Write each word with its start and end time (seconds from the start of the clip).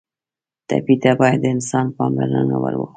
ټپي 0.67 0.95
ته 1.03 1.11
باید 1.19 1.37
د 1.41 1.45
انسان 1.55 1.85
پاملرنه 1.97 2.55
ور 2.63 2.73
وښیو. 2.77 2.85